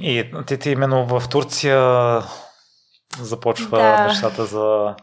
[0.00, 1.80] И ти, ти именно в Турция
[3.20, 4.06] започва да.
[4.06, 4.94] нещата за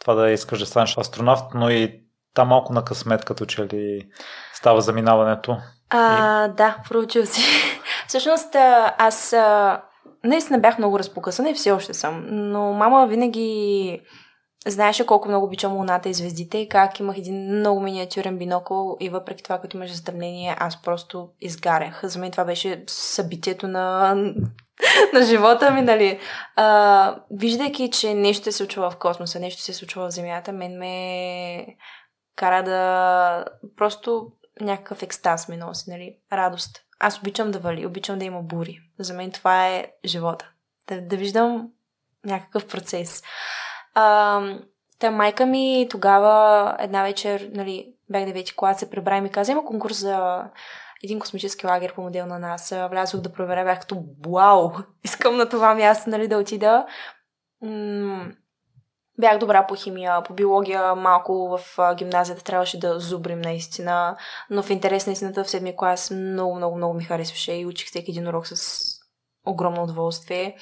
[0.00, 2.00] това да искаш да станеш астронавт, но и
[2.34, 4.08] там малко на късмет, като че ли
[4.54, 5.56] става заминаването.
[5.90, 6.52] А, и...
[6.52, 7.42] Да, проучил си.
[8.08, 8.54] Всъщност,
[8.98, 9.34] аз
[10.24, 14.00] наистина бях много разпокъсана и все още съм, но мама винаги
[14.66, 19.08] знаеше колко много обичам луната и звездите и как имах един много миниатюрен бинокъл и
[19.08, 22.00] въпреки това, като имаше затъмнение, аз просто изгарях.
[22.02, 24.14] За мен това беше събитието на,
[25.14, 26.20] на живота ми, нали.
[26.56, 31.66] А, виждайки, че нещо се случва в космоса, нещо се случва в Земята, мен ме
[32.36, 33.44] кара да
[33.76, 34.26] просто
[34.60, 36.80] някакъв екстаз ми носи, нали, радост.
[37.00, 38.80] Аз обичам да вали, обичам да има бури.
[38.98, 40.50] За мен това е живота.
[40.88, 41.68] Да, да виждам
[42.24, 43.22] някакъв процес.
[43.94, 44.40] А,
[44.98, 49.52] та майка ми тогава една вечер, нали, бях девети клас, се прибра и ми каза,
[49.52, 50.44] има конкурс за
[51.04, 52.74] един космически лагер по модел на нас.
[52.90, 54.70] Влязох да проверя, бях като, вау,
[55.04, 56.86] искам на това място, нали, да отида.
[57.62, 58.32] М-
[59.18, 64.16] бях добра по химия, по биология, малко в гимназията трябваше да зубрим наистина,
[64.50, 67.88] но в интерес на истината в седми клас много, много, много ми харесваше и учих
[67.88, 68.86] всеки един урок с
[69.46, 70.56] огромно удоволствие.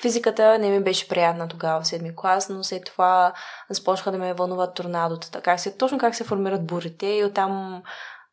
[0.00, 3.32] Физиката не ми беше приятна тогава в седми клас, но след това
[3.70, 5.28] започнаха да ме вълнуват торнадото.
[5.42, 7.82] Как се, точно как се формират бурите и оттам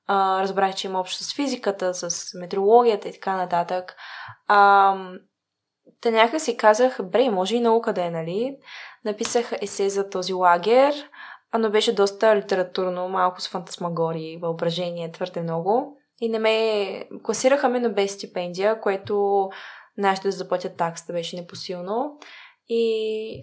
[0.08, 3.96] а, разбрах, че има общо с физиката, с метеорологията и така нататък.
[4.48, 4.96] А,
[6.02, 8.58] Та някак си казах, бре, може и наука да е, нали?
[9.06, 10.94] Написах есе за този лагер,
[11.58, 15.98] но беше доста литературно, малко с фантасмагори, въображение, твърде много.
[16.22, 19.50] И не ме класираха ме, но без стипендия, което
[19.98, 22.20] нашите да заплатят таксата беше непосилно.
[22.68, 23.42] И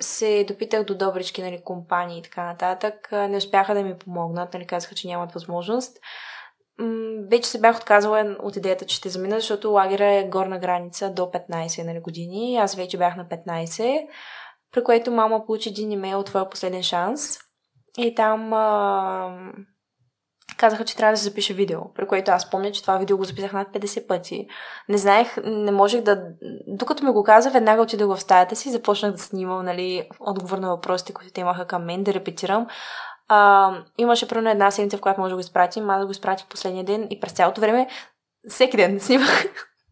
[0.00, 3.08] се допитах до добрички нали, компании и така нататък.
[3.12, 5.98] Не успяха да ми помогнат, нали, казаха, че нямат възможност
[7.30, 11.22] вече се бях отказала от идеята, че ще замина, защото лагера е горна граница до
[11.22, 12.56] 15 нали, години.
[12.56, 14.06] Аз вече бях на 15,
[14.72, 17.38] при което мама получи един имейл от твоя последен шанс.
[17.98, 19.52] И там а,
[20.56, 23.24] казаха, че трябва да се запише видео, при което аз помня, че това видео го
[23.24, 24.46] записах над 50 пъти.
[24.88, 26.22] Не знаех, не можех да...
[26.66, 30.68] Докато ми го каза, веднага отидох в стаята си, започнах да снимам, нали, отговор на
[30.68, 32.66] въпросите, които те имаха към мен, да репетирам.
[33.28, 35.90] А, имаше примерно една седмица, в която може да го изпратим.
[35.90, 37.88] Аз го изпратих последния ден и през цялото време
[38.48, 39.44] всеки ден снимах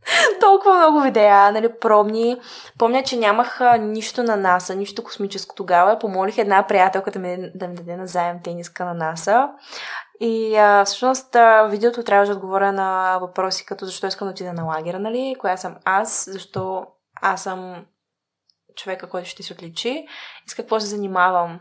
[0.41, 2.36] толкова много видеа, нали, пробни.
[2.78, 5.98] Помня, че нямах нищо на НАСА, нищо космическо тогава.
[5.98, 9.48] Помолих една приятелка да ми, да ми даде назаем тениска на НАСА.
[10.20, 14.52] И а, всъщност а, видеото трябваше да отговоря на въпроси като защо искам да отида
[14.52, 15.36] на лагера, нали?
[15.38, 16.86] Коя съм аз, защо
[17.22, 17.84] аз съм
[18.76, 20.06] човека, който ще се отличи
[20.47, 21.60] и с какво се занимавам.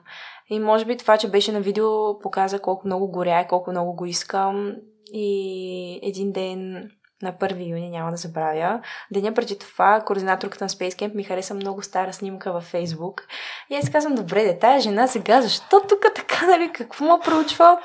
[0.50, 3.96] И може би това, че беше на видео, показа колко много горя и колко много
[3.96, 4.76] го искам.
[5.14, 6.90] И един ден
[7.22, 8.82] на 1 юни, няма да забравя.
[9.12, 13.28] Деня преди това, координаторката на Space Camp ми хареса много стара снимка във Фейсбук.
[13.70, 17.80] И аз казвам, добре, де, тая жена сега, защо тук така, нали, какво ма проучва?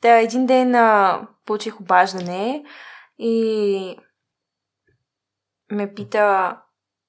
[0.00, 2.64] Та един ден а, получих обаждане
[3.18, 3.96] и
[5.70, 6.56] ме пита,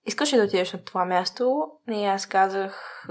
[0.05, 1.67] искаш ли да отидеш на това място?
[1.91, 3.05] И аз казах,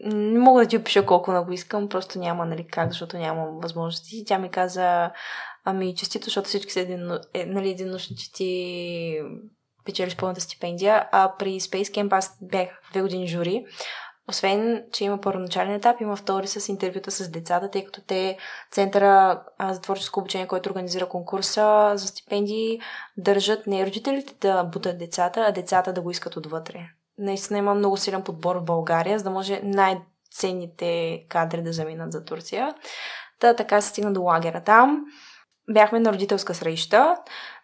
[0.00, 4.24] не мога да ти опиша колко много искам, просто няма нали, как, защото нямам възможности.
[4.26, 5.10] Тя ми каза,
[5.64, 9.20] ами честито, защото всички са един, е, нали, единочни, че ти
[9.84, 13.64] печелиш пълната стипендия, а при Space Camp аз бях две години жури.
[14.28, 18.38] Освен, че има първоначален етап, има втори с интервюта с децата, тъй като те
[18.70, 22.80] Центъра за творческо обучение, който организира конкурса за стипендии,
[23.16, 27.96] държат не родителите да бутат децата, а децата да го искат отвътре наистина има много
[27.96, 32.74] силен подбор в България, за да може най-ценните кадри да заминат за Турция.
[33.40, 35.04] Та така се стигна до лагера там.
[35.70, 37.16] Бяхме на родителска среща,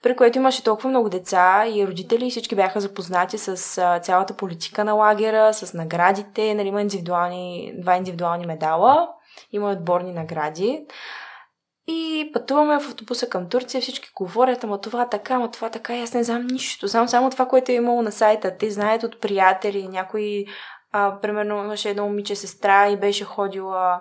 [0.02, 3.56] при което имаше толкова много деца и родители и всички бяха запознати с
[4.02, 6.54] цялата политика на лагера, с наградите.
[6.54, 9.08] Нали, има индивидуални, два индивидуални медала,
[9.52, 10.86] има отборни награди.
[11.86, 16.14] И пътуваме в автобуса към Турция, всички говорят, ама това така, ама това така, аз
[16.14, 16.86] не знам нищо.
[16.86, 18.56] Знам само това, което е имало на сайта.
[18.58, 20.46] Те знаят от приятели, някои,
[20.92, 24.00] а, примерно имаше едно момиче сестра и беше ходила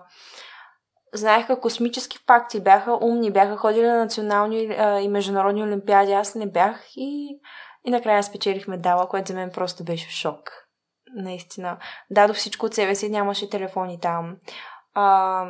[1.14, 6.12] знаеха космически факти, бяха умни, бяха ходили на национални а, и международни олимпиади.
[6.12, 7.40] Аз не бях и,
[7.86, 10.52] и накрая спечелих медала, което за мен просто беше шок.
[11.16, 11.78] Наистина.
[12.12, 14.36] Дадох всичко от себе си, нямаше телефони там.
[14.94, 15.46] А,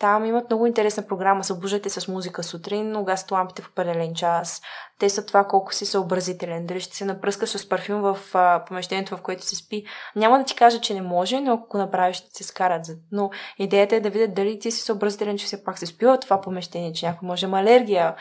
[0.00, 1.44] там имат много интересна програма.
[1.44, 4.62] Събуждате с музика сутрин, но гасят лампите в определен час.
[4.98, 6.66] Те са това колко си съобразителен.
[6.66, 9.84] Дали ще се напръскаш с парфюм в а, помещението, в което се спи.
[10.16, 12.86] Няма да ти кажа, че не може, но ако направиш, ще се скарат.
[13.12, 16.18] Но идеята е да видят дали ти си съобразителен, че все пак се спи в
[16.18, 18.14] това помещение, че някой може има алергия.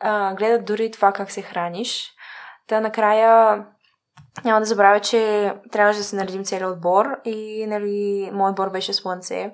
[0.00, 2.12] А, гледат дори това как се храниш.
[2.68, 3.64] Та накрая
[4.44, 8.92] няма да забравя, че трябваше да се наредим целият отбор и нали, моят отбор беше
[8.92, 9.52] Слънце,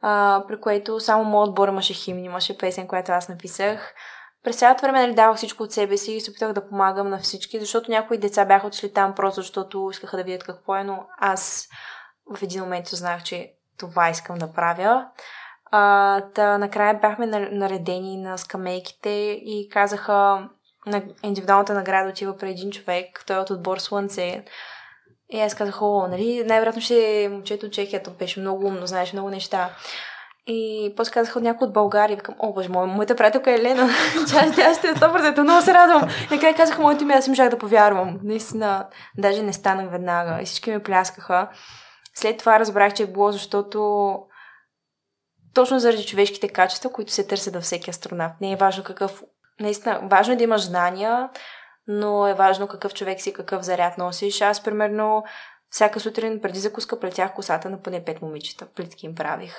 [0.00, 3.94] а, при което само моят отбор имаше химн, имаше песен, която аз написах.
[4.44, 7.18] През цялото време нали, давах всичко от себе си и се опитах да помагам на
[7.18, 11.06] всички, защото някои деца бяха отшли там просто защото искаха да видят какво е, но
[11.18, 11.68] аз
[12.36, 15.06] в един момент знаех, че това искам да правя.
[15.70, 19.10] А, та, накрая бяхме наредени на скамейките
[19.44, 20.48] и казаха
[20.86, 24.44] на индивидуалната награда отива при един човек, той е от отбор Слънце.
[25.30, 28.86] И аз казах, о, нали, най-вероятно ще е момчето от Чехия, то беше много умно,
[28.86, 29.70] знаеш много неща.
[30.46, 33.88] И после казах от някой от България, викам, о, боже мой, моята приятелка е Лена,
[34.28, 36.08] тя, тя ще е 100%, много се радвам.
[36.30, 38.18] Накрая казах моето име, аз им можах да повярвам.
[38.22, 38.86] Наистина,
[39.18, 41.48] даже не станах веднага и всички ме пляскаха.
[42.14, 44.18] След това разбрах, че е било, защото
[45.54, 48.34] точно заради човешките качества, които се търсят във всеки астронавт.
[48.40, 49.22] Не е важно какъв...
[49.60, 51.28] Наистина, важно е да имаш знания,
[51.88, 54.40] но е важно какъв човек си, какъв заряд носиш.
[54.40, 55.24] Аз, примерно,
[55.70, 58.66] всяка сутрин преди закуска плетях косата на поне пет момичета.
[58.66, 59.54] Плитки им правих.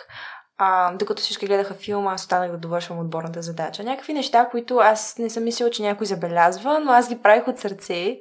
[0.57, 3.83] А, докато всички гледаха филма, аз останах да довършвам отборната задача.
[3.83, 7.59] Някакви неща, които аз не съм мислила, че някой забелязва, но аз ги правих от
[7.59, 8.19] сърце.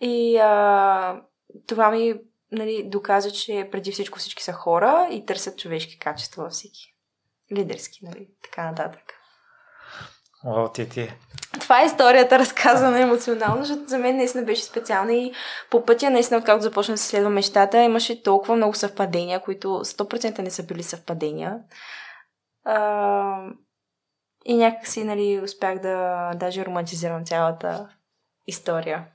[0.00, 1.20] И а,
[1.66, 2.14] това ми
[2.52, 6.94] нали, доказа, че преди всичко всички са хора и търсят човешки качества във всеки.
[7.52, 9.02] Лидерски, нали, така нататък.
[10.44, 11.10] О, ти ти.
[11.60, 15.32] Това е историята, разказана емоционално, защото за мен наистина беше специална и
[15.70, 20.38] по пътя, наистина, откакто започна да се следва мечтата, имаше толкова много съвпадения, които 100%
[20.38, 21.58] не са били съвпадения.
[22.64, 23.42] А,
[24.44, 27.88] и някакси, нали, успях да даже романтизирам цялата
[28.46, 29.06] история.